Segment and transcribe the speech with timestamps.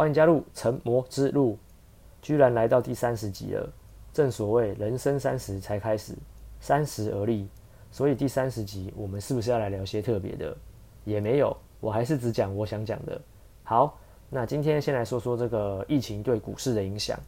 [0.00, 1.58] 欢迎加入成魔之路。
[2.22, 3.70] 居然来到第三十集了，
[4.14, 6.14] 正所谓人生三十才开始，
[6.58, 7.46] 三十而立，
[7.92, 10.56] 所以第三十集我们是不是要来聊些特别的？
[11.04, 13.20] 也没有，我还是只讲我想讲的。
[13.62, 13.98] 好，
[14.30, 17.20] 那今天先来说说这个疫情对股市的影响。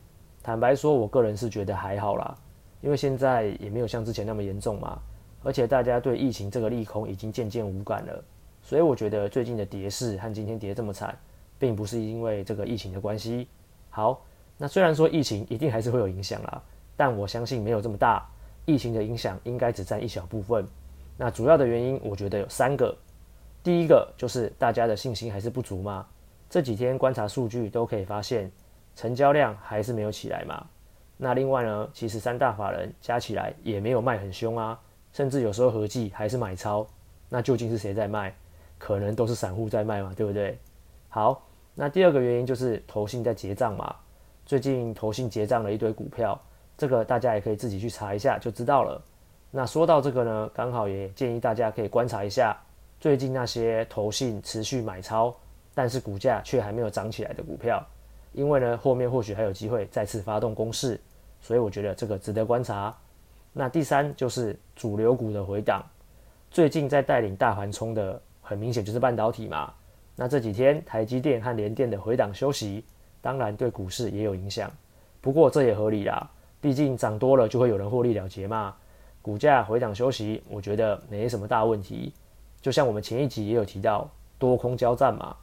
[0.43, 2.35] 坦白说，我个人是觉得还好啦，
[2.81, 4.99] 因为现在也没有像之前那么严重嘛，
[5.43, 8.25] 而且大家对疫情这个利空已经渐渐无感了，
[8.63, 11.15] 所以我觉得最近的跌势和今天跌这么惨。
[11.63, 13.47] 并不是因为这个疫情的关系。
[13.89, 14.21] 好，
[14.59, 16.61] 那虽然说疫情一定还是会有影响啦，
[16.97, 18.29] 但我相信没有这么大。
[18.65, 20.67] 疫情的影响应该只占一小部分。
[21.17, 22.93] 那主要的原因，我觉得有三个。
[23.63, 26.05] 第一个就是大家的信心还是不足嘛。
[26.51, 28.51] 这几天观察数据都可以发现，
[28.97, 30.67] 成交量还是没有起来嘛。
[31.17, 34.77] 那另外呢，其实三大法人加起来也没有卖很凶啊，
[35.13, 36.85] 甚至有时候合计还是买超。
[37.29, 38.35] 那究竟是谁在卖？
[38.79, 40.59] 可能都是散户在卖嘛，对不对？
[41.09, 41.41] 好。
[41.75, 43.95] 那第二个原因就是投信在结账嘛，
[44.45, 46.39] 最近投信结账了一堆股票，
[46.77, 49.03] 这个大家也可以自己去查一下就知道了。
[49.51, 52.57] 那说到这个呢，刚好也建议大家可以观察一下
[53.01, 55.35] 最近那些投信持续买超，
[55.75, 57.85] 但是股价却还没有涨起来的股票，
[58.33, 61.01] 因为呢后面或许还有机会再次发动攻势，
[61.41, 62.95] 所以我觉得这个值得观察。
[63.53, 65.83] 那第三就是主流股的回档，
[66.51, 69.73] 最近在带领大盘冲的，很明显就是半导体嘛。
[70.23, 72.85] 那这几天台积电和联电的回档休息，
[73.21, 74.71] 当然对股市也有影响。
[75.21, 78.73] 不过这也合理啦，毕竟涨多了就会有人获利了结嘛。
[79.21, 82.15] 股价回档休息，我觉得没什么大问题。
[82.61, 85.35] 就像我们前一集也有提到，多空交战嘛。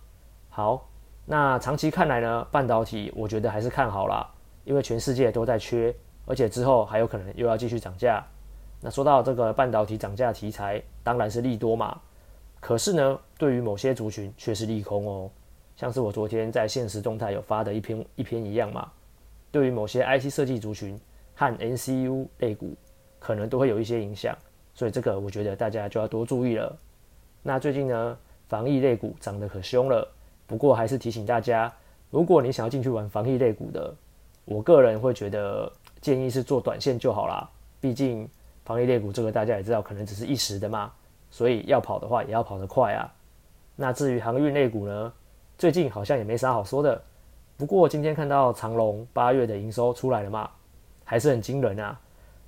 [0.47, 0.89] 好，
[1.25, 4.25] 那长期看来呢，半导体我觉得还是看好啦，
[4.63, 5.93] 因为全世界都在缺，
[6.25, 8.25] 而且之后还有可能又要继续涨价。
[8.79, 11.99] 那说到这个半导体涨价题材，当然是利多嘛。
[12.59, 15.31] 可是呢，对于某些族群却是利空哦，
[15.75, 18.91] 像是我昨天在现实动态有发的一篇一篇一样嘛。
[19.51, 20.99] 对于某些 IC 设计族群
[21.33, 22.75] 和 NCU 类股，
[23.17, 24.37] 可能都会有一些影响，
[24.73, 26.77] 所以这个我觉得大家就要多注意了。
[27.41, 28.17] 那最近呢，
[28.47, 30.07] 防疫类股涨得可凶了，
[30.45, 31.73] 不过还是提醒大家，
[32.11, 33.95] 如果你想要进去玩防疫类股的，
[34.45, 38.29] 我个人会觉得建议是做短线就好啦，毕竟
[38.65, 40.91] 防疫类股这个大家也知道，可能只是一时的嘛。
[41.29, 43.11] 所以要跑的话，也要跑得快啊。
[43.75, 45.13] 那至于航运类股呢，
[45.57, 47.01] 最近好像也没啥好说的。
[47.55, 50.49] 不过今天看到长荣八月的营收出来了嘛，
[51.03, 51.99] 还是很惊人啊。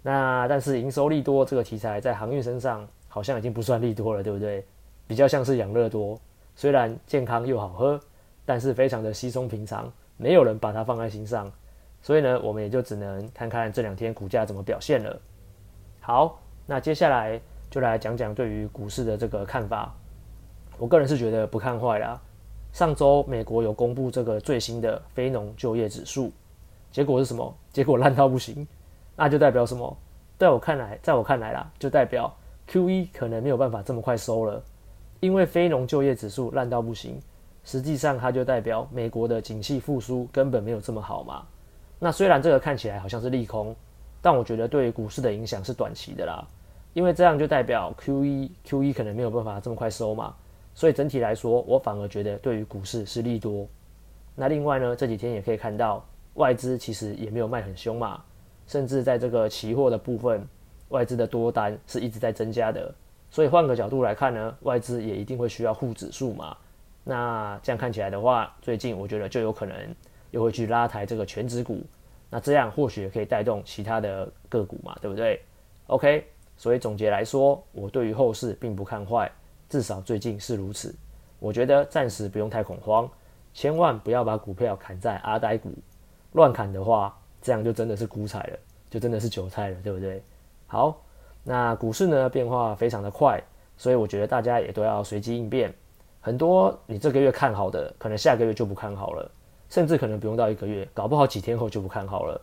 [0.02, 4.66] 那但是营收利多这个题材在航运身上好像已经不算利多了，对不对？
[5.08, 6.20] 比较像是养乐多，
[6.56, 8.00] 虽然健康又好喝，
[8.46, 11.52] 但是非常的稀松平常，没有人把它放在心上。
[12.02, 15.20] 所以呢，我们也就只能看看这两天股价怎么表现了。
[16.00, 17.40] 好，那接下来。
[17.72, 19.96] 就来讲讲对于股市的这个看法，
[20.78, 22.22] 我个人是觉得不看坏啦。
[22.74, 26.34] 上周美国有公布这个最新的非农就业指数，
[26.92, 27.58] 结果是什么？
[27.72, 28.68] 结果烂到不行，
[29.16, 29.98] 那就代表什么？
[30.38, 32.34] 在我看来，在我看来啦，就代表
[32.68, 34.62] QE 可能没有办法这么快收了，
[35.22, 37.18] 因为非农就业指数烂到不行，
[37.64, 41.48] 实际上它就代表美国的景气复苏根本没有这么好嘛。
[42.00, 43.74] 那虽然这个看起来好像是利空，
[44.22, 46.46] 但我觉得对于股市的影响是短期的啦。
[46.94, 50.35] 因为这样就代表 Q 一 Q 一可能没有办法这么快收嘛，
[50.74, 53.68] 所以整体来说，我反而觉得对于股市是利多。
[54.35, 58.24] 那另外呢，这几天也可以看到外资其实也没有卖很凶嘛，
[58.68, 60.46] 甚至在这个期货的部分，
[60.90, 62.94] 外资的多单是一直在增加的。
[63.29, 66.56] 所以换个角度来看呢，外资也一定会需要护指数嘛。
[67.03, 69.75] 那这样看起来的话，最近我觉得就有可能
[70.31, 71.81] 又会去拉抬这个全指股，
[72.29, 75.41] 那这样或许也可以带动其他的个股嘛，对不对
[75.88, 76.25] ？OK。
[76.61, 79.31] 所以总结来说，我对于后市并不看坏，
[79.67, 80.94] 至少最近是如此。
[81.39, 83.09] 我觉得暂时不用太恐慌，
[83.51, 85.73] 千万不要把股票砍在阿呆股，
[86.33, 88.59] 乱砍的话，这样就真的是股彩了，
[88.91, 90.22] 就真的是韭菜了，对不对？
[90.67, 91.01] 好，
[91.44, 93.41] 那股市呢，变化非常的快，
[93.75, 95.73] 所以我觉得大家也都要随机应变。
[96.19, 99.31] 很多你这个月看好的，可能下个月就不看好了，
[99.67, 102.40] 甚至可能不用到一个月，搞不好几天后就不看好了。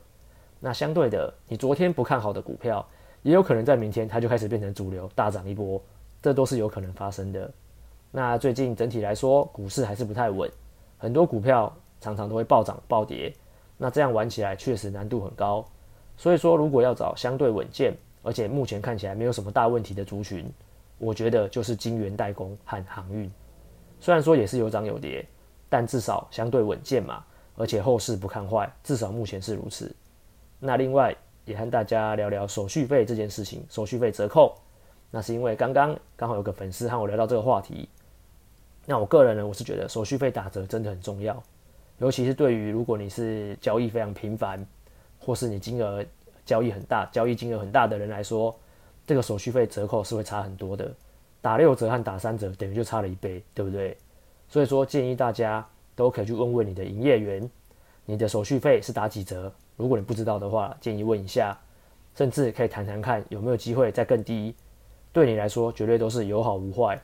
[0.58, 2.84] 那相对的，你昨天不看好的股票，
[3.22, 5.80] 也有可能在明天它就开始变成主流，大涨一波，
[6.22, 7.50] 这都是有可能发生的。
[8.10, 10.50] 那最近整体来说，股市还是不太稳，
[10.96, 13.32] 很多股票常常都会暴涨暴跌，
[13.76, 15.64] 那这样玩起来确实难度很高。
[16.16, 20.50] 所以说，如果要找相对稳健，而且目前看起来没有什么大问题的族群，
[20.98, 23.30] 我觉得就是晶圆代工和航运。
[24.00, 25.24] 虽然说也是有涨有跌，
[25.68, 27.22] 但至少相对稳健嘛，
[27.56, 29.94] 而且后市不看坏，至少目前是如此。
[30.58, 31.14] 那另外，
[31.48, 34.54] 也和大家聊聊手续费这件事情，手续费折扣，
[35.10, 37.88] 那是因为刚刚刚好有个粉丝和我聊到这个话题。
[38.84, 41.42] 那我个人呢，我是觉得手续费打折真的很重要，
[41.98, 44.64] 尤其是对于如果你是交易非常频繁，
[45.18, 46.04] 或是你金额
[46.44, 48.54] 交易很大、交易金额很大的人来说，
[49.06, 50.94] 这个手续费折扣是会差很多的。
[51.40, 53.96] 打六折和打三折等于就差了一倍，对不对？
[54.48, 57.48] 所以说建议大家都可以去问问你的营业员，
[58.10, 59.52] 你的手续费是打几折？
[59.76, 61.54] 如果你不知道的话，建议问一下，
[62.14, 64.54] 甚至可以谈谈看有没有机会再更低。
[65.12, 66.98] 对你来说绝对都是有好无坏，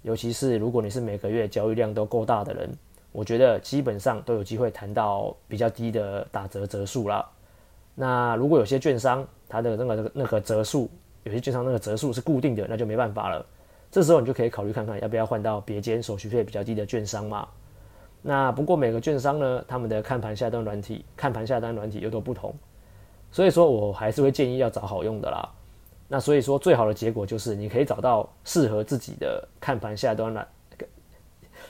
[0.00, 2.70] 尤其是如果你是每个月交易量都够大的人，
[3.12, 7.28] 我觉得基本上都有机会谈到比较低的打折折数啦。
[7.94, 10.88] 那如果有些券商它的那个那个那个折数，
[11.24, 13.44] 有些券商那个折数是固定的，那就没办法了。
[13.90, 17.46] 这时候你就可以考虑看看要不要换到别间手续费比较低的券商嘛。
[18.20, 22.54] 那不过每个券商呢，他们的看盘下单软体、看盘下单软体又都不同，
[23.30, 25.48] 所以说我还是会建议要找好用的啦。
[26.08, 30.48] 那所以说，最好的结果就是你可以找到适合自己的看盘下单软，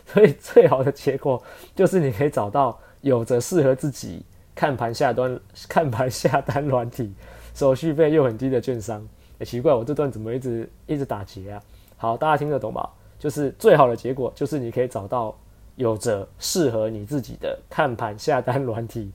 [0.07, 1.43] 所以最好的结果
[1.75, 4.25] 就是你可以找到有着适合自己
[4.55, 7.13] 看盘下单看盘下单软体，
[7.53, 9.07] 手续费又很低的券商。
[9.41, 11.63] 欸，奇怪，我这段怎么一直一直打结啊？
[11.97, 12.89] 好，大家听得懂吧？
[13.19, 15.37] 就是最好的结果就是你可以找到
[15.79, 19.11] 有着适合你自己的看盘下单软体，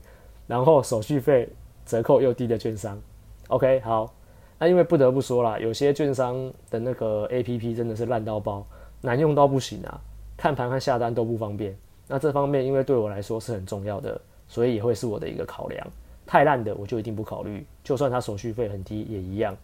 [0.46, 1.48] 然后手续费
[1.84, 3.00] 折扣又低的券商。
[3.48, 4.12] OK，好。
[4.58, 8.64] 那因为不得不说啦，有些券商的那个 APP 真的是烂到爆，
[9.02, 10.00] 难用到不行啊，
[10.38, 11.76] 看盘和下单都不方便。
[12.08, 14.18] 那这方面因为对我来说是很重要的，
[14.48, 15.86] 所以也会是我的一个考量。
[16.24, 19.54] 太烂的我就一定不考虑，就算它手续费很低也一样。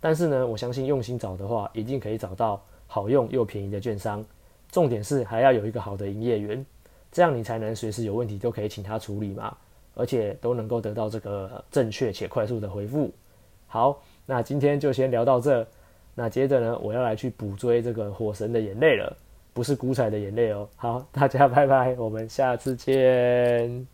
[0.00, 4.24] 但是呢，我相信用心找的话，一定可以找到好用又便宜的券商。
[4.72, 6.66] 重点是还要有一个好的营业员，
[7.12, 9.56] 这样你才能随时有问题都可以请他处理嘛，
[9.94, 13.12] 而且都能够得到这个正确且快速的回复。
[13.68, 14.02] 好。
[14.24, 15.66] 那今天就先聊到这，
[16.14, 19.14] 那接着呢，我要来去补追这个《火神的眼泪》了，
[19.52, 20.66] 不是古彩的眼泪哦。
[20.76, 23.91] 好，大家拜拜，我们下次见。